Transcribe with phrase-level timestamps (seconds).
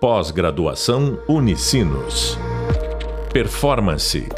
[0.00, 2.38] Pós-graduação Unicinos.
[3.32, 4.28] Performance.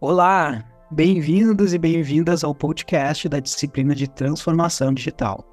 [0.00, 5.44] Olá, bem-vindos e bem-vindas ao podcast da disciplina de Transformação Digital.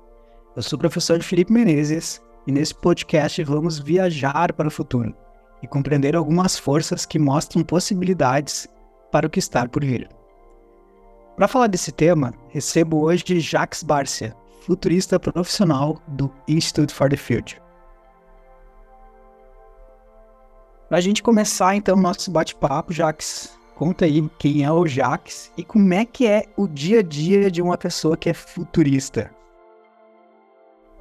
[0.55, 5.14] Eu sou o professor Felipe Menezes e nesse podcast vamos viajar para o futuro
[5.62, 8.70] e compreender algumas forças que mostram possibilidades
[9.12, 10.08] para o que está por vir.
[11.36, 17.62] Para falar desse tema, recebo hoje Jacques Barcia, futurista profissional do Institute for the Future.
[20.90, 25.52] Para a gente começar então o nosso bate-papo, Jacques, conta aí quem é o Jacques
[25.58, 29.30] e como é que é o dia a dia de uma pessoa que é futurista.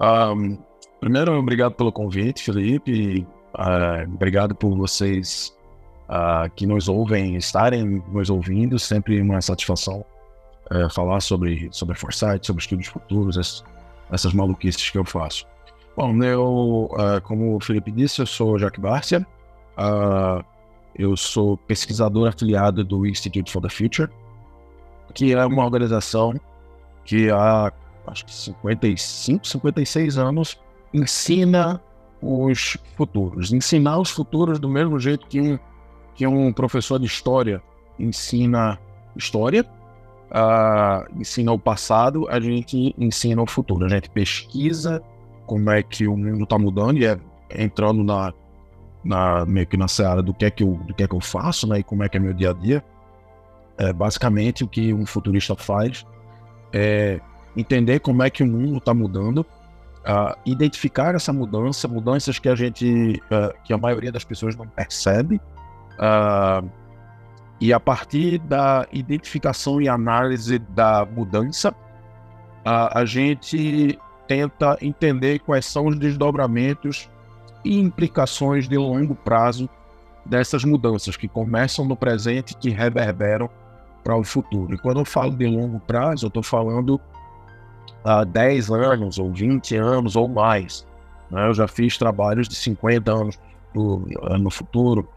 [0.01, 0.59] Um,
[1.01, 3.27] primeiro, obrigado pelo convite, Felipe.
[3.55, 5.57] Uh, obrigado por vocês
[6.09, 8.79] uh, que nos ouvem estarem nos ouvindo.
[8.79, 10.05] Sempre uma satisfação
[10.71, 13.65] é, falar sobre, sobre foresight, sobre estudos futuros, essas,
[14.11, 15.47] essas maluquices que eu faço.
[15.97, 19.27] Bom, eu, uh, como o Felipe disse, eu sou Jack Barcia,
[19.79, 20.45] uh,
[20.95, 24.11] eu sou pesquisador afiliado do Institute for the Future,
[25.15, 26.39] que é uma organização
[27.05, 27.73] que há
[28.07, 30.59] acho que 55, 56 anos
[30.93, 31.83] ensina
[32.23, 33.53] os futuros.
[33.53, 35.59] Ensinar os futuros do mesmo jeito que um,
[36.15, 37.63] que um professor de história
[37.99, 38.79] ensina
[39.15, 39.65] história,
[40.31, 43.85] uh, ensina o passado, a gente ensina o futuro.
[43.85, 45.03] A gente pesquisa
[45.47, 47.19] como é que o mundo está mudando e é
[47.51, 48.33] entrando na,
[49.05, 51.21] na meio que na seara do que é que eu, do que é que eu
[51.21, 52.85] faço, né, e como é que é meu dia a dia.
[53.79, 56.05] É, basicamente, o que um futurista faz
[56.73, 57.21] é
[57.57, 62.55] entender como é que o mundo está mudando, uh, identificar essa mudança, mudanças que a
[62.55, 65.41] gente, uh, que a maioria das pessoas não percebe,
[65.95, 66.69] uh,
[67.61, 71.75] e a partir da identificação e análise da mudança,
[72.65, 77.09] a, a gente tenta entender quais são os desdobramentos
[77.65, 79.69] e implicações de longo prazo
[80.25, 83.49] dessas mudanças que começam no presente e que reverberam
[84.03, 84.75] para o futuro.
[84.75, 87.01] E quando eu falo de longo prazo, eu estou falando
[88.05, 90.87] há 10 anos, ou 20 anos, ou mais.
[91.31, 91.49] Né?
[91.49, 93.39] Eu já fiz trabalhos de 50 anos
[93.75, 95.09] no, futuro,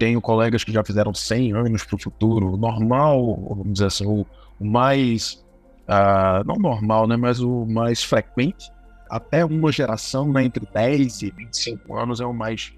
[0.00, 2.54] tenho colegas que já fizeram 100 anos para o futuro.
[2.54, 4.26] O normal, vamos dizer assim, o,
[4.58, 5.44] o mais.
[5.82, 7.18] Uh, não normal, né?
[7.18, 8.72] Mas o mais frequente.
[9.10, 12.72] Até uma geração, né, entre 10 e 25 anos, é o mais,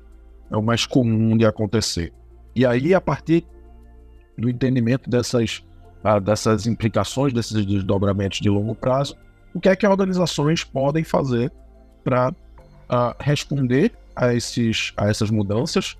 [0.50, 2.12] é o mais comum de acontecer.
[2.56, 3.47] E aí, a partir
[4.37, 5.62] do entendimento dessas,
[6.03, 9.15] uh, dessas implicações, desses desdobramentos de longo prazo,
[9.55, 11.53] o que é que organizações podem fazer
[12.03, 12.34] para uh,
[12.88, 15.97] ah, responder a, esses, a essas mudanças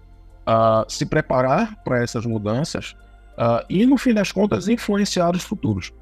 [0.47, 2.97] uh, se preparar para essas mudanças
[3.33, 5.93] uh, e, no fim das contas, influenciar os futuros.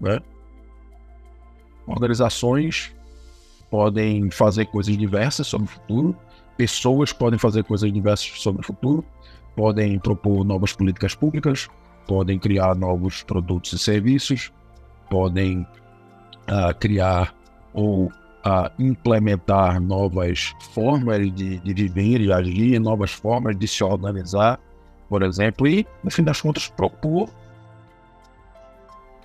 [0.00, 0.20] Né?
[1.86, 2.94] Organizações
[3.70, 6.16] podem fazer coisas diversas sobre o futuro,
[6.56, 9.04] pessoas podem fazer coisas diversas sobre o futuro,
[9.54, 11.68] podem propor novas políticas públicas,
[12.06, 14.52] podem criar novos produtos e serviços,
[15.10, 15.66] podem
[16.48, 17.34] uh, criar
[17.72, 18.10] ou
[18.46, 24.60] a implementar novas formas de, de viver e agir, novas formas de se organizar,
[25.08, 27.28] por exemplo, e, no fim das contas, propor,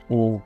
[0.09, 0.41] ou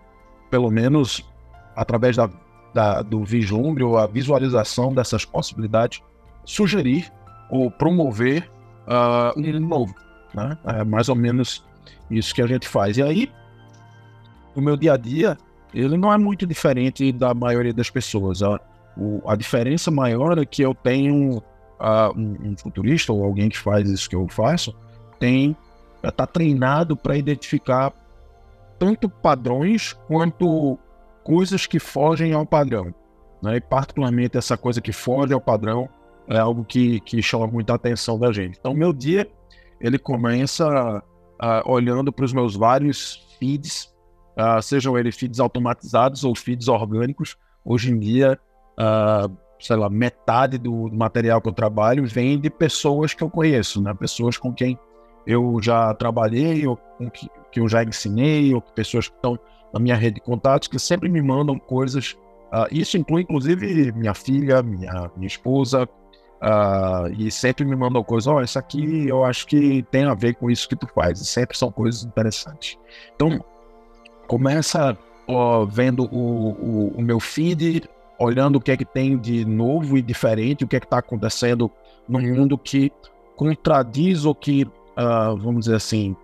[0.52, 1.25] pelo menos
[1.74, 2.30] através da,
[2.74, 6.02] da, do vislumbre ou a visualização dessas possibilidades,
[6.44, 7.09] sugerir
[7.50, 8.52] ou promover
[8.88, 9.96] uh, um novo.
[10.34, 10.58] Né?
[10.66, 11.66] É mais ou menos
[12.12, 12.97] isso que a gente faz.
[12.97, 13.31] E aí,
[14.53, 15.38] no meu dia a dia,
[15.75, 18.41] ele não é muito diferente da maioria das pessoas.
[18.41, 18.59] A,
[18.97, 23.58] o, a diferença maior é que eu tenho uh, um, um, futurista ou alguém que
[23.58, 24.74] faz isso que eu faço,
[25.19, 25.56] tem
[26.03, 27.91] está treinado para identificar
[28.78, 30.78] tanto padrões quanto
[31.24, 32.94] coisas que fogem ao padrão.
[33.41, 33.58] Né?
[33.58, 35.90] E particularmente essa coisa que foge ao padrão
[36.28, 38.58] é algo que, que chama muita atenção da gente.
[38.59, 39.28] Então, meu dia
[39.81, 40.68] ele começa
[41.00, 43.95] uh, olhando para os meus vários feeds
[44.38, 47.37] uh, sejam eles feeds automatizados ou feeds orgânicos.
[47.64, 48.40] Hoje em dia,
[48.79, 53.82] uh, sei lá, metade do material que eu trabalho vem de pessoas que eu conheço,
[53.82, 53.93] né?
[53.93, 54.78] Pessoas com quem
[55.26, 59.40] eu já trabalhei, ou com que, que eu já ensinei, ou pessoas que estão
[59.73, 62.16] na minha rede de contatos, que sempre me mandam coisas.
[62.53, 65.90] Uh, isso inclui, inclusive, minha filha, minha, minha esposa,
[66.46, 70.14] Uh, e sempre me mandam coisas, ó, oh, isso aqui eu acho que tem a
[70.14, 72.78] ver com isso que tu faz, e sempre são coisas interessantes.
[73.16, 73.43] Então,
[74.28, 77.84] começa ó, vendo o, o, o, meu feed,
[78.20, 81.00] olhando o que é que tem de novo e diferente, o que é que está
[81.00, 81.72] acontecendo
[82.08, 82.92] no mundo que
[83.36, 86.16] contradiz ou que, uh, vamos dizer assim,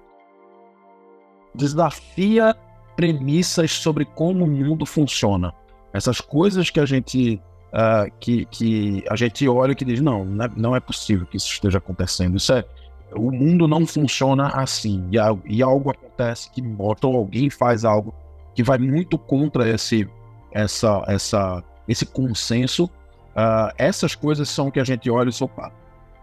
[1.54, 2.56] desafia
[2.96, 5.54] premissas sobre como o mundo funciona.
[5.94, 7.42] essas coisas que a gente
[7.74, 11.26] uh, que, que a gente olha e que diz não, não é, não é possível
[11.26, 12.38] que isso esteja acontecendo.
[12.38, 12.64] Isso é
[13.16, 18.14] o mundo não funciona assim e, e algo acontece que mostra ou alguém faz algo
[18.56, 20.08] que vai muito contra esse
[20.52, 22.86] essa essa esse consenso.
[22.86, 25.72] Uh, essas coisas são que a gente olha e diz, opa,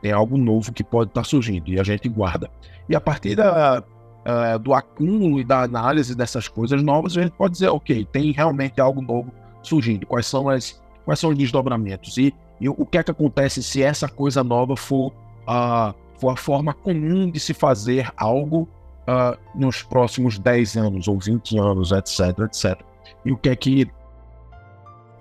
[0.03, 2.51] tem algo novo que pode estar surgindo e a gente guarda.
[2.89, 7.33] E a partir da, uh, do acúmulo e da análise dessas coisas novas, a gente
[7.33, 9.33] pode dizer, ok, tem realmente algo novo
[9.63, 10.07] surgindo.
[10.07, 13.83] Quais são as quais são os desdobramentos e, e o que é que acontece se
[13.83, 15.11] essa coisa nova for
[15.47, 15.95] for
[16.27, 18.69] a forma comum de se fazer algo
[19.03, 22.81] uh, nos próximos 10 anos ou 20 anos, etc, etc.
[23.25, 23.91] E o que é que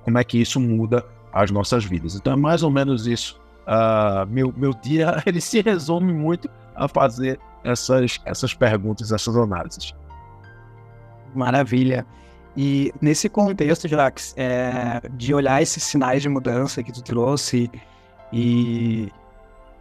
[0.03, 2.15] como é que isso muda as nossas vidas.
[2.15, 3.39] Então é mais ou menos isso.
[3.67, 9.93] Uh, meu, meu dia ele se resume muito a fazer essas, essas perguntas, essas análises.
[11.35, 12.05] Maravilha.
[12.55, 17.69] E nesse contexto, Jax, é, de olhar esses sinais de mudança que tu trouxe
[18.33, 19.11] e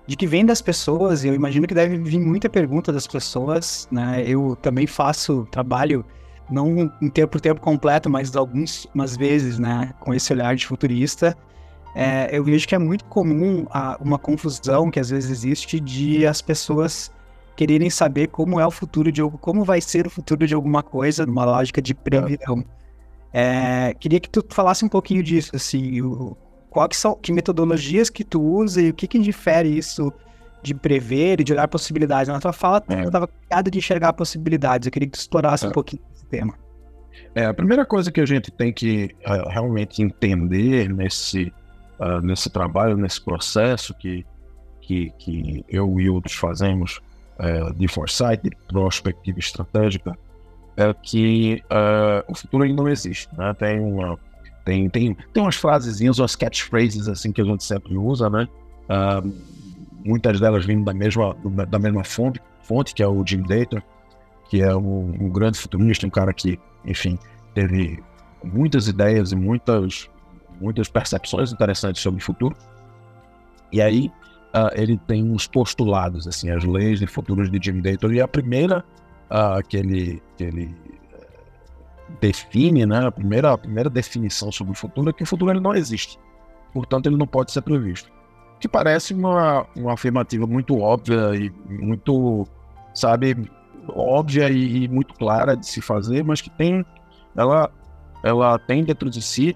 [0.07, 4.23] de que vem das pessoas, eu imagino que deve vir muita pergunta das pessoas, né?
[4.27, 6.05] Eu também faço trabalho,
[6.49, 9.93] não em tempo por tempo completo, mas algumas vezes, né?
[9.99, 11.37] Com esse olhar de futurista.
[11.95, 16.27] É, eu vejo que é muito comum a, uma confusão que às vezes existe de
[16.27, 17.11] as pessoas
[17.57, 21.25] quererem saber como é o futuro de como vai ser o futuro de alguma coisa,
[21.25, 22.63] numa lógica de previsão.
[23.33, 26.37] É, queria que tu falasse um pouquinho disso, assim, o,
[26.77, 30.13] qual que são, que metodologias que tu usa e o que que difere isso
[30.63, 32.29] de prever e de olhar possibilidades.
[32.29, 33.01] Na tua fala, é.
[33.01, 34.85] eu estava criado de enxergar possibilidades.
[34.85, 35.69] Eu queria que tu explorasse é.
[35.69, 36.53] um pouquinho esse tema.
[37.35, 41.51] É, a primeira coisa que a gente tem que uh, realmente entender nesse,
[41.99, 44.27] uh, nesse trabalho, nesse processo que,
[44.83, 47.01] que, que eu e outros fazemos
[47.39, 50.13] é, de foresight, de prospectiva estratégica,
[50.77, 53.29] é que é, o futuro ainda não existe.
[53.35, 53.55] Né?
[53.55, 54.19] Tem, uma,
[54.67, 58.49] tem, tem, tem umas frasezinhas, umas catchphrases assim que a gente sempre usa, né?
[58.91, 59.33] Uh,
[60.05, 61.37] muitas delas vindo da mesma,
[61.69, 63.81] da mesma fonte, fonte, que é o Jim Data,
[64.51, 67.17] que é um, um grande futurista, um cara que, enfim,
[67.55, 68.03] teve
[68.43, 70.11] muitas ideias e muitas,
[70.61, 72.57] muitas percepções interessantes sobre o futuro.
[73.71, 74.11] E aí,
[74.53, 78.27] uh, ele tem uns postulados, assim, as leis de futuros de Jim Dayton, e a
[78.27, 78.85] primeira
[79.31, 80.75] uh, que ele, que ele
[82.21, 85.61] define, né, a primeira, a primeira definição sobre o futuro é que o futuro ele
[85.61, 86.19] não existe,
[86.73, 88.11] portanto ele não pode ser previsto.
[88.59, 92.47] Que parece uma, uma afirmativa muito óbvia e muito,
[92.95, 93.51] sabe,
[93.89, 96.85] óbvia e, e muito clara de se fazer, mas que tem,
[97.37, 97.71] ela,
[98.23, 99.55] ela tem dentro de si,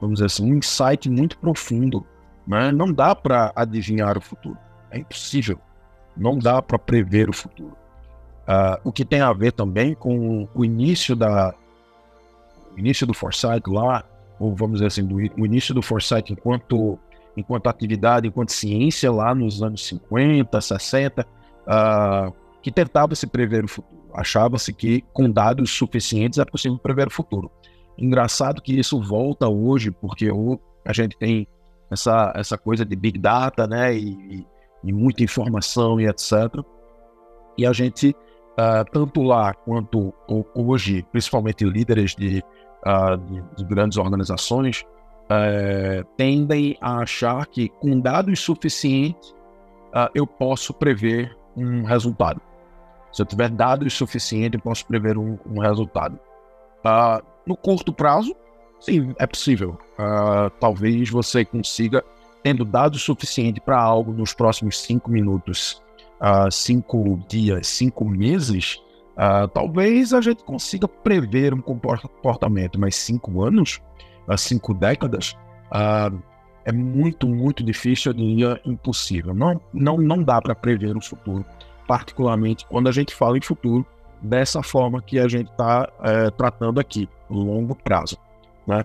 [0.00, 2.06] vamos dizer assim, um insight muito profundo
[2.46, 2.70] né?
[2.70, 4.58] Não dá para adivinhar o futuro.
[4.90, 5.58] É impossível.
[6.16, 7.76] Não dá para prever o futuro.
[8.46, 11.54] Uh, o que tem a ver também com o início da
[12.78, 14.04] início do foresight lá,
[14.38, 16.98] ou vamos dizer assim, do, o início do foresight enquanto
[17.36, 22.32] enquanto atividade, enquanto ciência lá nos anos 50, 60, uh,
[22.62, 24.04] que tentava se prever o futuro.
[24.14, 27.50] Achava-se que com dados suficientes é possível prever o futuro.
[27.98, 30.28] Engraçado que isso volta hoje, porque
[30.84, 31.46] a gente tem
[31.90, 34.46] essa, essa coisa de big data, né, e,
[34.82, 36.32] e muita informação e etc.
[37.58, 40.12] E a gente, uh, tanto lá quanto
[40.54, 42.42] hoje, principalmente líderes de,
[42.86, 44.84] uh, de, de grandes organizações,
[45.24, 49.34] uh, tendem a achar que com dados suficientes
[50.12, 52.40] eu posso prever um resultado.
[53.12, 56.18] Se eu tiver dados suficientes, eu posso prever um, um resultado.
[57.46, 58.34] no curto prazo,
[58.84, 59.78] Sim, é possível.
[59.98, 62.04] Uh, talvez você consiga,
[62.42, 65.82] tendo dados suficiente para algo nos próximos cinco minutos,
[66.20, 68.78] uh, cinco dias, cinco meses,
[69.16, 73.80] uh, talvez a gente consiga prever um comportamento, mas cinco anos,
[74.36, 75.36] cinco décadas,
[76.64, 79.34] é muito, muito difícil, eu diria impossível.
[79.34, 81.44] Não, não, não dá para prever o futuro,
[81.86, 83.86] particularmente quando a gente fala em futuro
[84.22, 88.16] dessa forma que a gente está é, eh, tratando aqui, longo prazo.
[88.66, 88.82] Né?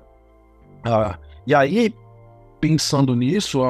[0.84, 1.18] Ah,
[1.48, 1.96] e aí,
[2.60, 3.62] pensando nisso,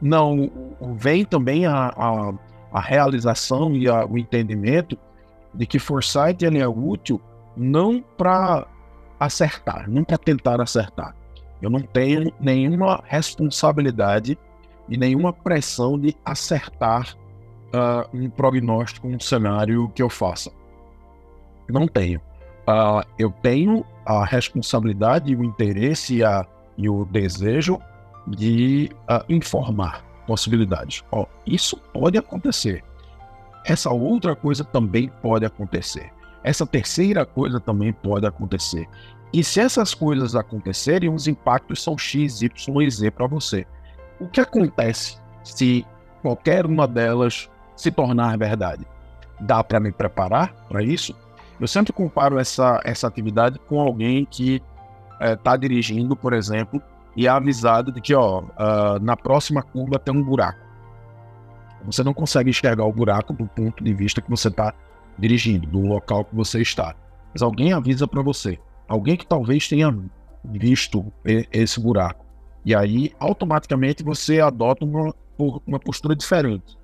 [0.00, 0.50] não
[0.96, 2.32] vem também a, a,
[2.74, 4.98] a realização e o entendimento
[5.54, 7.20] de que foresight ele é útil
[7.56, 8.66] não para
[9.18, 11.14] acertar, não para tentar acertar.
[11.62, 14.36] Eu não tenho nenhuma responsabilidade
[14.88, 17.16] e nenhuma pressão de acertar
[17.72, 20.50] uh, um prognóstico, um cenário que eu faça.
[21.70, 22.20] Não tenho
[22.68, 27.78] uh, eu tenho a responsabilidade, o interesse e, a, e o desejo
[28.26, 31.02] de uh, informar possibilidades.
[31.46, 32.82] isso pode acontecer.
[33.64, 36.12] Essa outra coisa também pode acontecer.
[36.42, 38.86] essa terceira coisa também pode acontecer.
[39.32, 43.66] E se essas coisas acontecerem, os impactos são X, Y e Z para você.
[44.20, 45.84] O que acontece se
[46.22, 48.86] qualquer uma delas se tornar verdade?
[49.40, 51.16] Dá para me preparar para isso?
[51.58, 54.62] Eu sempre comparo essa, essa atividade com alguém que
[55.20, 56.82] está é, dirigindo, por exemplo,
[57.16, 60.58] e é avisado de que ó, uh, na próxima curva tem um buraco.
[61.84, 64.72] Você não consegue enxergar o buraco do ponto de vista que você está
[65.18, 66.94] dirigindo, do local que você está.
[67.32, 68.58] Mas alguém avisa para você.
[68.88, 69.94] Alguém que talvez tenha
[70.44, 72.24] visto esse buraco.
[72.64, 75.14] E aí, automaticamente, você adota uma,
[75.66, 76.78] uma postura diferente.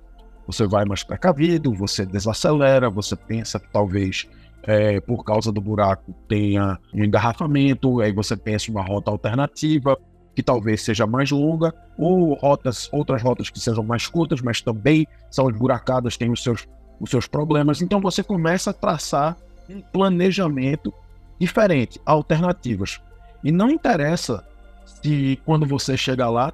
[0.45, 4.27] Você vai mais precavido, você desacelera, você pensa que talvez
[4.63, 9.97] é, por causa do buraco tenha um engarrafamento, aí você pensa uma rota alternativa,
[10.35, 15.05] que talvez seja mais longa, ou rotas, outras rotas que sejam mais curtas, mas também
[15.29, 16.67] são esburacadas, têm os seus,
[16.99, 17.81] os seus problemas.
[17.81, 19.37] Então você começa a traçar
[19.69, 20.93] um planejamento
[21.39, 23.01] diferente, alternativas.
[23.43, 24.45] E não interessa
[24.85, 26.53] se quando você chega lá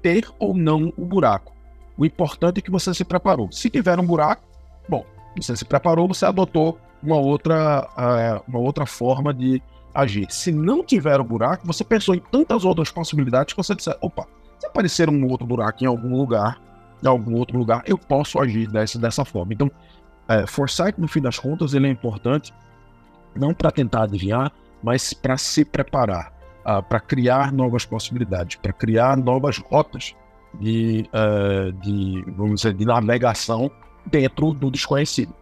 [0.00, 1.52] ter ou não o buraco.
[1.96, 3.50] O importante é que você se preparou.
[3.50, 4.44] Se tiver um buraco,
[4.88, 5.04] bom,
[5.36, 9.60] você se preparou, você adotou uma outra, uh, uma outra forma de
[9.94, 10.26] agir.
[10.30, 14.26] Se não tiver o buraco, você pensou em tantas outras possibilidades que você disse, opa,
[14.58, 16.60] se aparecer um outro buraco em algum lugar,
[17.02, 19.52] em algum outro lugar, eu posso agir dessa, dessa forma.
[19.52, 19.70] Então,
[20.28, 22.52] é, foresight, no fim das contas, ele é importante
[23.34, 24.52] não para tentar adivinhar,
[24.82, 26.32] mas para se preparar,
[26.66, 30.14] uh, para criar novas possibilidades, para criar novas rotas
[30.60, 33.70] de, uh, de, vamos dizer, de navegação
[34.06, 35.32] dentro do desconhecido.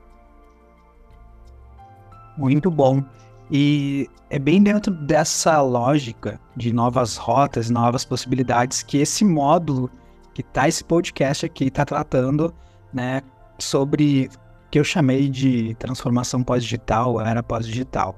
[2.37, 3.03] Muito bom.
[3.51, 9.91] E é bem dentro dessa lógica de novas rotas, novas possibilidades que esse módulo
[10.35, 12.53] que tá esse podcast aqui está tratando,
[12.93, 13.23] né,
[13.59, 14.29] sobre
[14.71, 18.15] que eu chamei de transformação pós-digital, era pós-digital.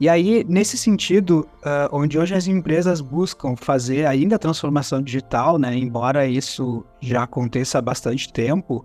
[0.00, 5.58] E aí, nesse sentido, uh, onde hoje as empresas buscam fazer ainda a transformação digital,
[5.58, 8.84] né, embora isso já aconteça há bastante tempo,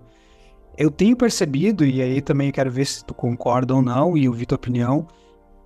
[0.78, 4.46] eu tenho percebido, e aí também quero ver se tu concorda ou não, e ouvir
[4.46, 5.06] tua opinião,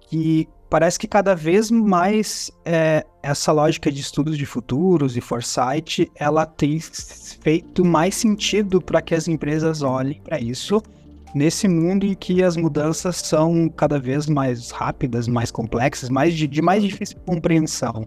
[0.07, 6.11] que parece que cada vez mais é, essa lógica de estudos de futuros e foresight,
[6.15, 10.83] ela tem feito mais sentido para que as empresas olhem para isso
[11.35, 16.47] nesse mundo em que as mudanças são cada vez mais rápidas, mais complexas, mais de,
[16.47, 18.07] de mais difícil compreensão.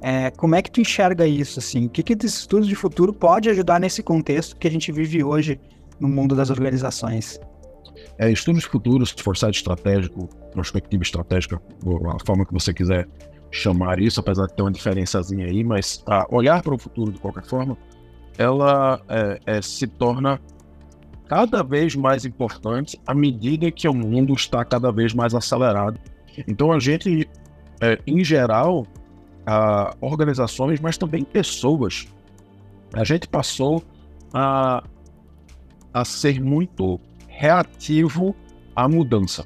[0.00, 1.86] É, como é que tu enxerga isso, assim?
[1.86, 5.22] O que, que esse estudo de futuro pode ajudar nesse contexto que a gente vive
[5.22, 5.60] hoje
[6.00, 7.38] no mundo das organizações?
[8.18, 11.60] É, estudos futuros, foresight estratégico, perspectiva estratégica,
[12.14, 13.08] a forma que você quiser
[13.50, 17.18] chamar isso, apesar de ter uma diferençazinha aí, mas a olhar para o futuro de
[17.18, 17.76] qualquer forma,
[18.38, 20.40] ela é, é, se torna
[21.28, 25.98] cada vez mais importante à medida que o mundo está cada vez mais acelerado.
[26.48, 27.28] Então a gente,
[27.80, 28.86] é, em geral,
[29.46, 32.06] a organizações, mas também pessoas,
[32.94, 33.82] a gente passou
[34.32, 34.82] a,
[35.92, 36.98] a ser muito
[37.42, 38.36] reativo
[38.76, 39.44] à mudança.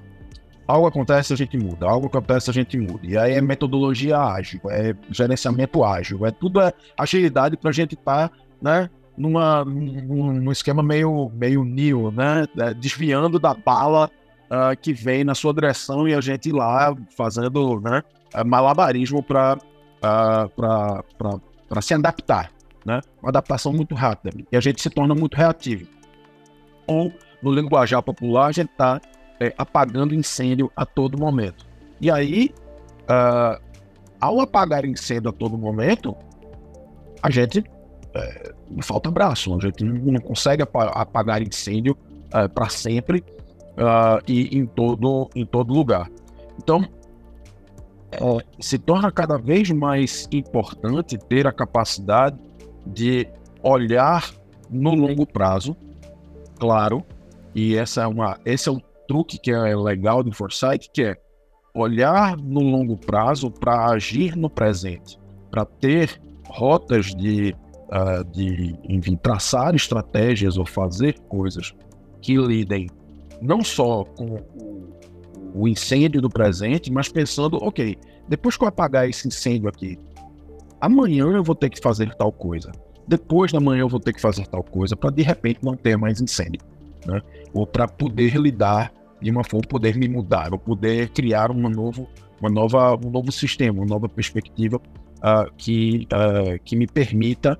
[0.68, 1.86] Algo acontece, a gente muda.
[1.86, 3.00] Algo acontece, a gente muda.
[3.02, 7.94] E aí é metodologia ágil, é gerenciamento ágil, é tudo é agilidade para a gente
[7.94, 14.10] estar, tá, né, numa, num, num, esquema meio, meio new, né, é, desviando da bala
[14.50, 18.02] uh, que vem na sua direção e a gente lá fazendo, né,
[18.34, 22.52] é, malabarismo para uh, para se adaptar,
[22.84, 24.36] né, uma adaptação muito rápida.
[24.52, 25.86] E a gente se torna muito reativo.
[26.86, 27.10] Ou
[27.42, 29.00] no linguajar popular, a gente está
[29.40, 31.66] é, apagando incêndio a todo momento.
[32.00, 32.54] E aí,
[33.02, 33.60] uh,
[34.20, 36.14] ao apagar incêndio a todo momento,
[37.22, 37.64] a gente
[38.14, 41.96] é, falta braço, a gente não consegue apagar incêndio
[42.32, 43.24] é, para sempre
[43.76, 46.10] uh, e em todo, em todo lugar.
[46.58, 46.84] Então,
[48.12, 48.18] é,
[48.60, 52.38] se torna cada vez mais importante ter a capacidade
[52.86, 53.28] de
[53.62, 54.30] olhar
[54.70, 55.76] no longo prazo,
[56.58, 57.04] claro,
[57.56, 61.16] e essa é uma, esse é um truque que é legal do Foresight, que é
[61.74, 65.18] olhar no longo prazo para agir no presente,
[65.50, 67.56] para ter rotas de,
[67.88, 71.74] uh, de, enfim, traçar estratégias ou fazer coisas
[72.20, 72.90] que lidem
[73.40, 74.38] não só com
[75.54, 77.96] o incêndio do presente, mas pensando, ok,
[78.28, 79.98] depois que eu apagar esse incêndio aqui,
[80.78, 82.70] amanhã eu vou ter que fazer tal coisa.
[83.08, 85.96] Depois da manhã eu vou ter que fazer tal coisa para de repente não ter
[85.96, 86.60] mais incêndio
[87.06, 87.22] né?
[87.52, 92.08] Ou para poder lidar de uma forma, poder me mudar, ou poder criar uma novo,
[92.40, 97.58] uma nova, um novo sistema, uma nova perspectiva uh, que, uh, que me permita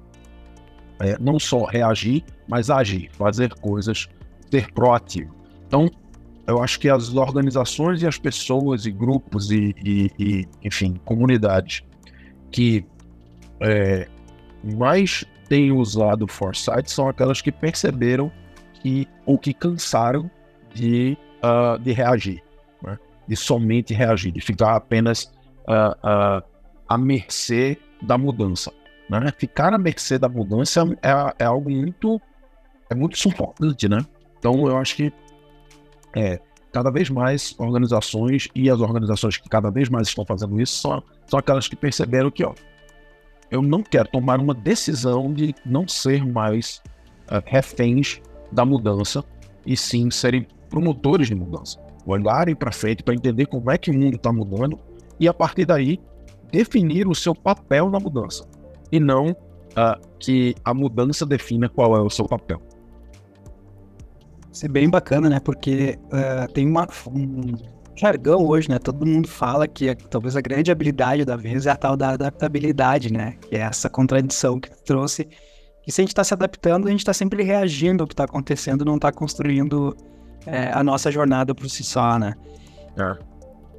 [1.01, 4.09] uh, não só reagir, mas agir, fazer coisas,
[4.51, 5.35] ser proativo.
[5.67, 5.91] Então,
[6.47, 11.83] eu acho que as organizações e as pessoas e grupos e, e, e enfim, comunidades
[12.53, 12.85] que
[13.61, 14.07] é,
[14.63, 18.31] mais têm usado o Foresight são aquelas que perceberam
[18.87, 20.31] que ou que cansaram
[20.73, 22.41] de, uh, de reagir,
[22.81, 22.97] né?
[23.27, 25.25] de somente reagir, de ficar apenas
[25.67, 26.43] uh, uh,
[26.89, 28.73] à mercê da mudança.
[29.11, 29.33] Né?
[29.37, 32.21] Ficar à mercê da mudança é, é algo muito
[32.89, 33.99] é muito sufocante, né?
[34.39, 35.13] Então eu acho que
[36.15, 36.39] é,
[36.73, 41.03] cada vez mais organizações e as organizações que cada vez mais estão fazendo isso são,
[41.27, 42.55] são aquelas que perceberam que, ó,
[43.51, 46.81] eu não quero tomar uma decisão de não ser mais
[47.29, 48.21] uh, reféns
[48.57, 49.23] da mudança
[49.67, 51.79] e sim serem promotores de mudança.
[52.07, 54.79] Olharem para frente para entender como é que o mundo está mudando
[55.21, 56.01] e a partir daí
[56.51, 58.47] definir o seu papel na mudança
[58.91, 62.63] e não uh, que a mudança defina qual é o seu papel.
[64.51, 65.39] Isso é bem bacana, né?
[65.39, 67.55] Porque uh, tem uma, um
[67.95, 68.79] jargão hoje, né?
[68.79, 73.13] Todo mundo fala que talvez a grande habilidade da vez é a tal da adaptabilidade,
[73.13, 73.37] né?
[73.51, 75.29] Que é essa contradição que trouxe.
[75.87, 78.25] Que se a gente está se adaptando, a gente está sempre reagindo ao que está
[78.25, 79.97] acontecendo, não está construindo
[80.45, 82.35] é, a nossa jornada por si só, né?
[82.99, 83.17] É.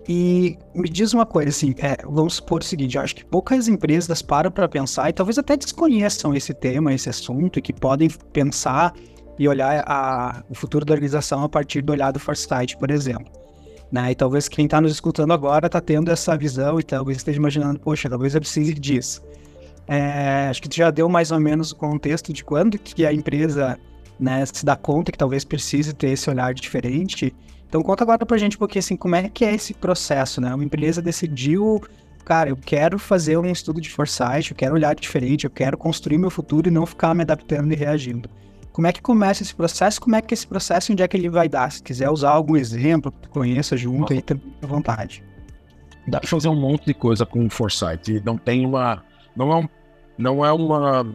[0.09, 3.67] E me diz uma coisa, assim, é, vamos supor o seguinte, eu acho que poucas
[3.67, 8.09] empresas param para pensar e talvez até desconheçam esse tema, esse assunto, e que podem
[8.31, 8.93] pensar
[9.37, 13.29] e olhar a, o futuro da organização a partir do olhar do Foresight, por exemplo.
[13.91, 14.11] Né?
[14.11, 17.77] E talvez quem está nos escutando agora está tendo essa visão e talvez esteja imaginando,
[17.77, 19.21] poxa, talvez eu precise disso.
[19.87, 23.13] É, acho que tu já deu mais ou menos o contexto de quando que a
[23.13, 23.79] empresa
[24.19, 27.33] né, se dá conta que talvez precise ter esse olhar diferente.
[27.67, 30.53] Então conta agora pra gente um pouquinho assim, como é que é esse processo, né?
[30.53, 31.81] Uma empresa decidiu,
[32.25, 36.17] cara, eu quero fazer um estudo de foresight, eu quero olhar diferente, eu quero construir
[36.17, 38.29] meu futuro e não ficar me adaptando e reagindo.
[38.71, 39.99] Como é que começa esse processo?
[39.99, 41.71] Como é que esse processo, onde é que ele vai dar?
[41.71, 45.23] Se quiser usar algum exemplo que conheça junto, aí tá à vontade.
[46.07, 48.21] Dá para fazer um monte de coisa com o Foresight.
[48.23, 49.03] Não tem uma.
[49.35, 49.67] Não é, um,
[50.17, 51.05] não é uma.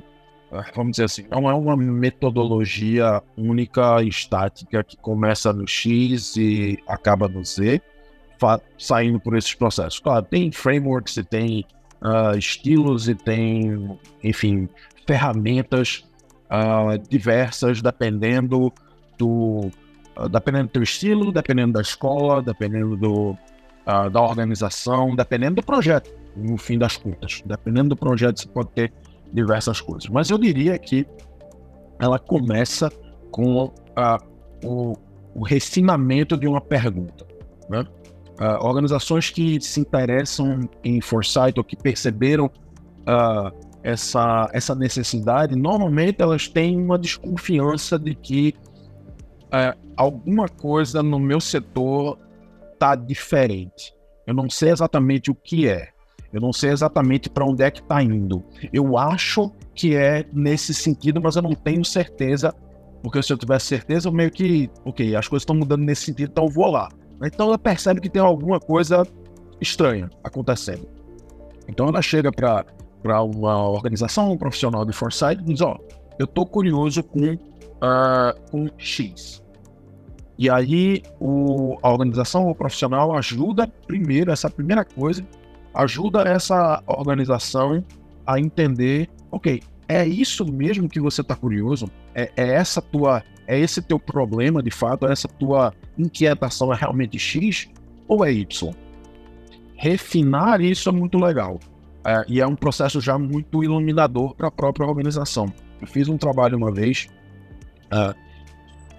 [0.75, 7.27] Vamos dizer assim, não é uma metodologia única, estática, que começa no X e acaba
[7.27, 7.81] no Z,
[8.77, 9.99] saindo por esses processos.
[9.99, 11.65] Claro, tem frameworks e tem
[12.03, 14.69] uh, estilos e tem, enfim,
[15.07, 16.05] ferramentas
[16.51, 18.71] uh, diversas, dependendo
[19.17, 19.71] do,
[20.19, 23.37] uh, dependendo do teu estilo, dependendo da escola, dependendo do,
[23.87, 27.43] da organização, dependendo do projeto, no fim das contas.
[27.45, 28.93] Dependendo do projeto, você pode ter
[29.33, 30.09] diversas coisas.
[30.09, 31.07] Mas eu diria que
[31.99, 32.91] ela começa
[33.31, 33.73] com
[34.65, 34.97] o,
[35.35, 37.27] o, refinamento de uma pergunta.
[37.69, 37.85] Né?
[38.61, 46.49] organizações que se interessam em foresight ou que perceberam uh, essa, essa necessidade, normalmente elas
[46.49, 48.55] têm uma desconfiança de que
[49.53, 52.19] é, alguma coisa no meu setor
[52.73, 53.93] está diferente.
[54.27, 55.89] Eu não sei exatamente o que é.
[56.33, 58.43] Eu não sei exatamente para onde é que está indo.
[58.73, 62.55] Eu acho que é nesse sentido, mas eu não tenho certeza,
[63.03, 66.31] porque se eu tivesse certeza, eu meio que, ok, as coisas estão mudando nesse sentido,
[66.31, 66.89] então eu vou lá.
[67.23, 69.07] Então ela percebe que tem alguma coisa
[69.61, 70.89] estranha acontecendo.
[71.69, 75.79] Então ela chega para uma organização, um profissional de foresight, diz: Ó,
[76.19, 79.43] eu estou curioso com, uh, com X.
[80.39, 85.25] E aí o, a organização, o profissional ajuda primeiro, essa primeira coisa,
[85.75, 87.85] ajuda essa organização
[88.27, 91.87] a entender, ok, é isso mesmo que você está curioso?
[92.15, 95.07] É, é, essa tua, é esse teu problema de fato?
[95.07, 97.69] É essa tua inquietação é realmente X
[98.09, 98.75] ou é Y?
[99.77, 101.59] Refinar isso é muito legal.
[102.05, 105.47] É, e é um processo já muito iluminador para a própria organização.
[105.81, 107.09] Eu fiz um trabalho uma vez
[107.93, 108.15] uh,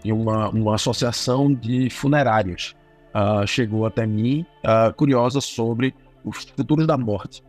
[0.03, 2.75] em uma, uma associação de funerárias.
[3.15, 7.43] Uh, chegou até mim uh, curiosa sobre os futuros da morte.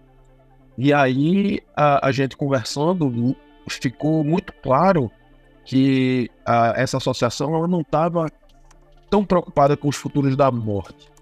[0.77, 3.37] E aí, a gente conversando,
[3.69, 5.11] ficou muito claro
[5.65, 6.31] que
[6.75, 8.31] essa associação ela não estava
[9.09, 11.15] tão preocupada com os futuros da morte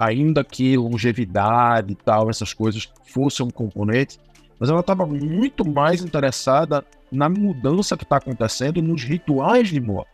[0.00, 4.18] ainda que longevidade e tal, essas coisas fossem um componente,
[4.58, 10.10] mas ela estava muito mais interessada na mudança que está acontecendo nos rituais de morte.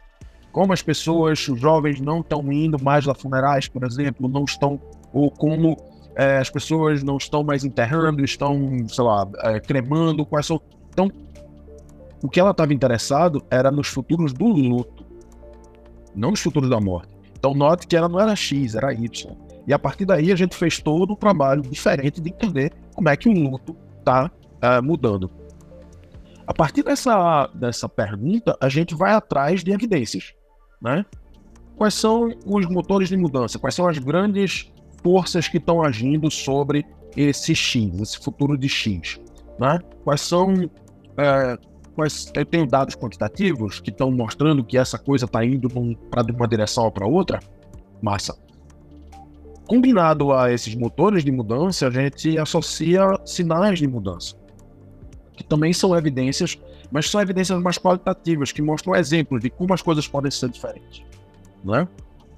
[0.50, 4.80] Como as pessoas, os jovens não estão indo mais a funerais, por exemplo, não estão,
[5.12, 5.76] ou como
[6.16, 10.60] é, as pessoas não estão mais enterrando, estão, sei lá, é, cremando, quais são.
[10.88, 11.10] Então,
[12.22, 15.04] o que ela estava interessado era nos futuros do luto,
[16.14, 17.14] não nos futuros da morte.
[17.38, 19.36] Então, note que ela não era X, era Y.
[19.66, 23.16] E a partir daí a gente fez todo um trabalho diferente de entender como é
[23.16, 24.30] que o luto está uh,
[24.62, 25.30] eh, mudando.
[26.46, 30.34] A partir dessa, dessa pergunta, a gente vai atrás de evidências,
[30.80, 31.04] né?
[31.76, 34.72] quais são os motores de mudança, quais são as grandes
[35.06, 36.84] forças que estão agindo sobre
[37.16, 39.20] esse X, esse futuro de X.
[39.56, 39.78] Né?
[40.02, 40.52] Quais são.
[41.16, 41.56] É,
[41.94, 45.68] quais, eu tenho dados quantitativos que estão mostrando que essa coisa está indo
[46.10, 47.38] para uma direção ou para outra.
[48.02, 48.36] Massa.
[49.68, 54.34] Combinado a esses motores de mudança, a gente associa sinais de mudança,
[55.36, 56.58] que também são evidências,
[56.90, 61.02] mas são evidências mais qualitativas, que mostram exemplos de como as coisas podem ser diferentes.
[61.64, 61.88] Né?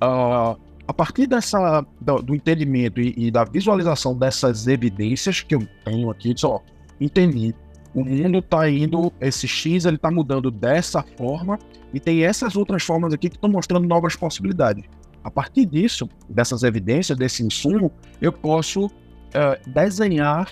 [0.03, 5.69] Uh, a partir dessa, do, do entendimento e, e, da visualização dessas evidências que eu
[5.85, 6.63] tenho aqui, só
[6.99, 7.55] entendi.
[7.95, 11.59] O mundo está indo, esse X ele está mudando dessa forma
[11.93, 14.85] e tem essas outras formas aqui que estão mostrando novas possibilidades.
[15.23, 18.91] A partir disso, dessas evidências, desse insumo, eu posso uh,
[19.67, 20.51] desenhar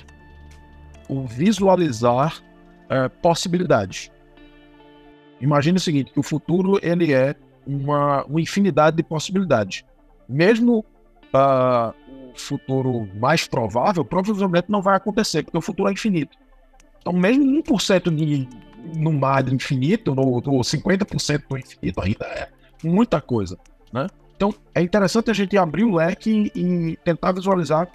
[1.09, 2.43] ou visualizar
[2.91, 4.11] uh, possibilidades.
[5.41, 7.35] Imagine o seguinte, que o futuro ele é
[7.67, 9.83] uma, uma infinidade de possibilidades
[10.29, 10.85] mesmo
[11.35, 11.95] uh,
[12.33, 16.37] o futuro mais provável, provavelmente não vai acontecer, porque o futuro é infinito.
[17.01, 18.49] Então, mesmo 1% de,
[18.99, 22.49] no mar infinito, ou, ou 50% do infinito ainda é
[22.83, 23.59] muita coisa,
[23.93, 24.07] né?
[24.35, 27.89] Então, é interessante a gente abrir o leque e tentar visualizar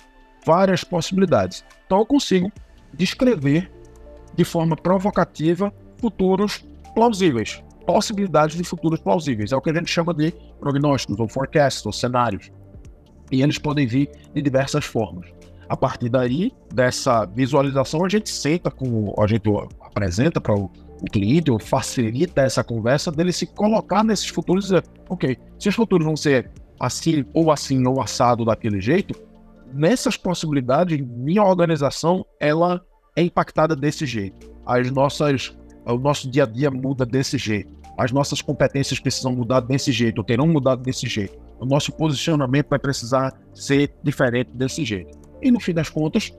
[0.43, 1.63] várias possibilidades.
[1.85, 2.51] Então, eu consigo
[2.93, 3.71] descrever
[4.33, 6.65] de forma provocativa futuros
[6.95, 9.51] plausíveis possibilidades de futuros plausíveis.
[9.51, 12.51] É o que a gente chama de prognósticos, ou forecasts, ou cenários.
[13.31, 15.29] E eles podem vir de diversas formas.
[15.69, 19.49] A partir daí, dessa visualização, a gente senta com, a gente
[19.81, 20.69] apresenta para o,
[21.01, 25.69] o cliente, ou facilita essa conversa dele se colocar nesses futuros e dizer, ok, se
[25.69, 29.15] os futuros vão ser assim, ou assim, ou assado daquele jeito,
[29.73, 32.81] nessas possibilidades, minha organização, ela
[33.15, 34.51] é impactada desse jeito.
[34.65, 37.71] As nossas o nosso dia a dia muda desse jeito.
[37.97, 41.37] As nossas competências precisam mudar desse jeito, ou terão mudado desse jeito.
[41.59, 45.17] O nosso posicionamento vai precisar ser diferente desse jeito.
[45.41, 46.31] E no fim das contas,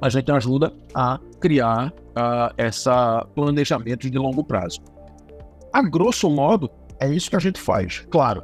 [0.00, 4.80] a gente ajuda a criar uh, essa planejamento de longo prazo.
[5.72, 8.06] A grosso modo, é isso que a gente faz.
[8.10, 8.42] Claro,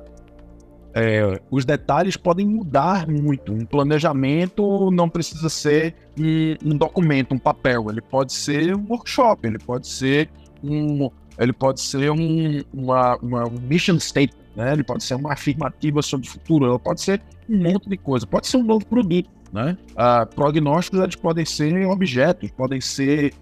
[0.95, 3.53] é, os detalhes podem mudar muito.
[3.53, 7.91] Um planejamento não precisa ser um, um, documento, um papel.
[7.91, 10.31] Ele pode ser um workshop, ele pode ser
[10.63, 14.73] um, ele pode ser um, uma, uma mission statement, né?
[14.73, 18.25] ele pode ser uma afirmativa sobre o futuro, ele pode ser um monte de coisa,
[18.25, 19.29] pode ser um novo produto.
[19.53, 19.77] Né?
[19.97, 23.35] Ah, prognósticos eles podem ser objetos, podem ser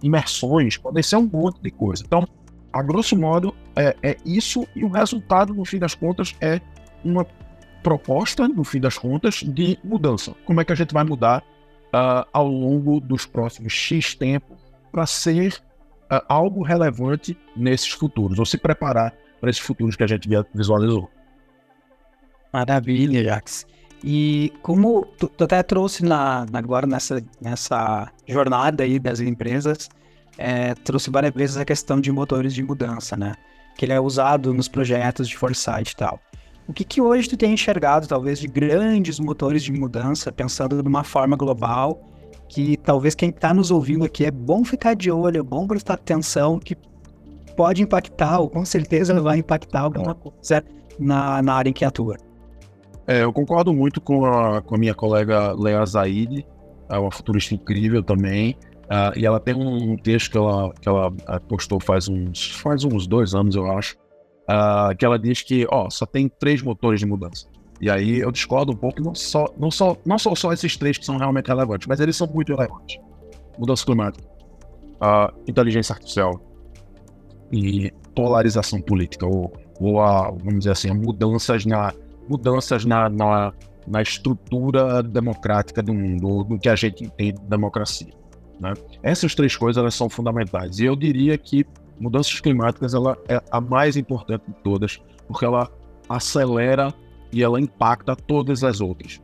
[0.00, 2.04] imersões, podem ser um monte de coisa.
[2.06, 2.26] Então,
[2.72, 6.60] a grosso modo, é, é isso, e o resultado, no fim das contas, é
[7.04, 7.26] uma
[7.82, 10.34] proposta, no fim das contas, de mudança.
[10.44, 11.42] Como é que a gente vai mudar
[11.88, 14.56] uh, ao longo dos próximos X tempo
[14.92, 15.54] para ser
[16.10, 21.10] uh, algo relevante nesses futuros, ou se preparar para esses futuros que a gente visualizou.
[22.52, 23.66] Maravilha, Jax.
[24.02, 29.88] E como tu, tu até trouxe na, agora nessa, nessa jornada aí das empresas,
[30.38, 33.34] é, trouxe várias vezes a questão de motores de mudança, né?
[33.76, 36.20] Que ele é usado nos projetos de foresight e tal.
[36.70, 40.88] O que, que hoje tu tem enxergado, talvez, de grandes motores de mudança, pensando de
[40.88, 42.00] uma forma global,
[42.48, 45.94] que talvez quem está nos ouvindo aqui é bom ficar de olho, é bom prestar
[45.94, 46.76] atenção, que
[47.56, 50.62] pode impactar, ou com certeza vai impactar alguma coisa
[50.96, 52.16] na, na área em que atua.
[53.04, 56.46] É, eu concordo muito com a, com a minha colega Lea Zaid,
[56.88, 58.56] é uma futurista incrível também.
[58.84, 61.10] Uh, e ela tem um, texto que ela, que ela
[61.48, 63.96] postou faz uns, faz uns dois anos, eu acho,
[64.50, 67.46] uh, que ela diz que ó, só tem três motores de mudança.
[67.80, 70.98] E aí eu discordo um pouco, não só, não só, não só, só esses três
[70.98, 72.98] que são realmente relevantes, mas eles são muito relevantes.
[73.58, 74.26] Mudança climática,
[74.96, 76.40] uh, inteligência artificial
[77.52, 81.92] e polarização política, ou, ou a, vamos dizer assim, mudanças na,
[82.28, 83.52] mudanças na, na,
[83.86, 88.12] na estrutura democrática do mundo, do que a gente entende de democracia.
[88.60, 88.74] Né?
[89.02, 90.78] Essas três coisas elas são fundamentais.
[90.78, 91.64] E eu diria que
[92.00, 95.70] mudanças climáticas ela é a mais importante de todas, porque ela
[96.08, 96.92] acelera
[97.30, 99.20] e ela impacta todas as outras.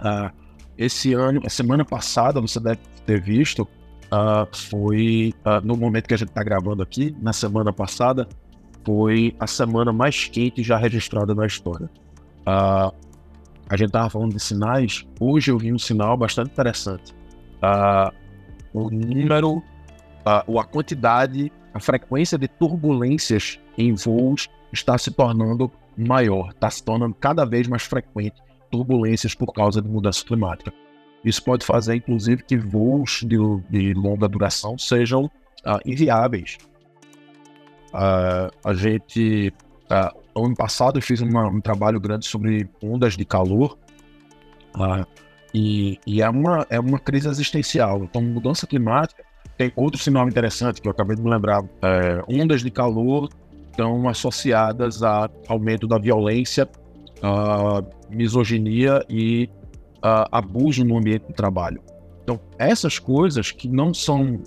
[0.00, 0.30] Uh,
[0.76, 6.14] esse ano, a semana passada, você deve ter visto, uh, foi uh, no momento que
[6.14, 8.26] a gente está gravando aqui, na semana passada,
[8.84, 11.88] foi a semana mais quente já registrada na história.
[12.44, 12.92] a
[13.76, 17.14] gente estava falando de sinais, hoje eu vi um sinal bastante interessante.
[18.74, 19.62] o número,
[20.46, 26.82] ou a quantidade a frequência de turbulências em voos está se tornando maior, está se
[26.82, 30.72] tornando cada vez mais frequente turbulências por causa de mudança climática.
[31.24, 33.36] Isso pode fazer, inclusive, que voos de,
[33.70, 36.58] de longa duração sejam uh, inviáveis.
[37.92, 39.52] Uh, a gente,
[39.90, 43.78] uh, ano passado eu fiz uma, um trabalho grande sobre ondas de calor.
[45.54, 48.02] E, e é, uma, é uma crise existencial.
[48.02, 49.24] Então, mudança climática
[49.56, 51.62] tem outro sinal interessante que eu acabei de me lembrar.
[51.82, 53.28] É, ondas de calor
[53.70, 56.68] estão associadas a aumento da violência,
[58.10, 59.48] misoginia e
[60.30, 61.80] abuso no ambiente de trabalho.
[62.22, 64.40] Então, essas coisas que não são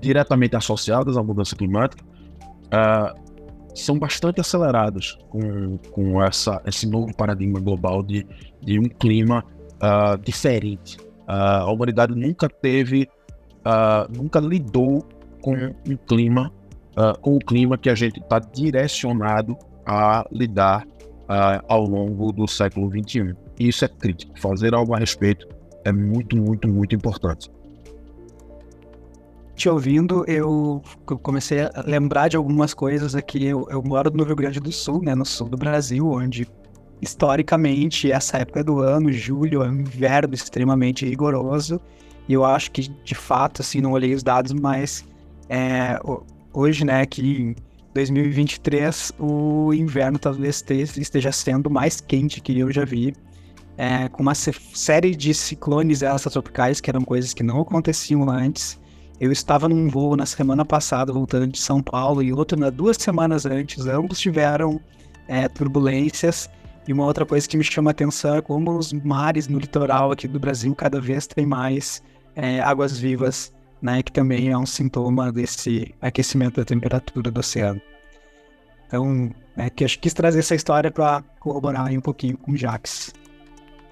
[0.00, 3.30] diretamente associadas à mudança climática uh,
[3.74, 8.26] são bastante aceleradas com, com essa, esse novo paradigma global de,
[8.62, 9.44] de um clima
[9.76, 10.96] uh, diferente.
[11.26, 13.08] A humanidade nunca teve,
[13.60, 15.06] uh, nunca lidou
[15.40, 16.52] com um clima,
[17.22, 20.86] com o clima que a gente está direcionado a lidar
[21.66, 23.34] ao longo do século XXI.
[23.58, 24.38] E isso é crítico.
[24.38, 25.48] Fazer algo a respeito
[25.82, 27.50] é muito, muito, muito importante
[29.60, 30.80] te ouvindo, eu
[31.22, 33.44] comecei a lembrar de algumas coisas aqui.
[33.44, 36.48] Eu, eu, moro no Rio Grande do Sul, né, no sul do Brasil, onde
[37.02, 41.78] historicamente, essa época do ano, julho, é um inverno extremamente rigoroso.
[42.28, 45.04] E eu acho que, de fato, assim, não olhei os dados, mas
[45.48, 45.98] é,
[46.52, 47.56] hoje, né, que em
[47.94, 50.64] 2023, o inverno talvez
[50.96, 53.14] esteja sendo mais quente que eu já vi.
[53.76, 58.78] É, com uma série de ciclones extratropicais, que eram coisas que não aconteciam antes.
[59.18, 62.96] Eu estava num voo na semana passada, voltando de São Paulo, e outro na duas
[62.98, 63.86] semanas antes.
[63.86, 64.80] Ambos tiveram
[65.26, 66.48] é, turbulências.
[66.86, 70.12] E uma outra coisa que me chama a atenção é como os mares no litoral
[70.12, 72.02] aqui do Brasil cada vez tem mais
[72.34, 74.02] é, águas vivas, né?
[74.02, 77.80] Que também é um sintoma desse aquecimento da temperatura do oceano.
[78.86, 83.12] Então, é, que que quis trazer essa história para corroborar um pouquinho com o Jax.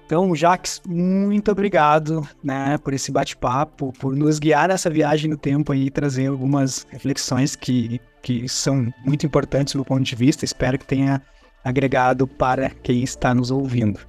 [0.05, 5.71] Então, Jax, muito obrigado, né, por esse bate-papo, por nos guiar nessa viagem no tempo
[5.71, 10.43] aí, trazer algumas reflexões que, que são muito importantes do ponto de vista.
[10.43, 11.21] Espero que tenha
[11.63, 13.99] agregado para quem está nos ouvindo.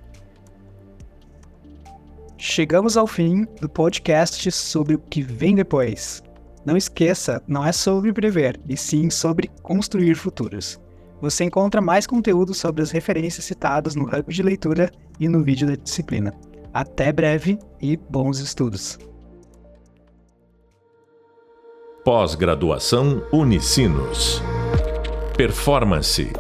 [2.43, 6.23] Chegamos ao fim do podcast sobre o que vem depois.
[6.65, 10.81] Não esqueça, não é sobre prever, e sim sobre construir futuros.
[11.21, 15.69] Você encontra mais conteúdo sobre as referências citadas no hub de leitura e no vídeo
[15.69, 16.33] da disciplina.
[16.73, 18.99] Até breve e bons estudos.
[22.03, 24.41] Pós-graduação Unicinos.
[25.37, 26.33] Performance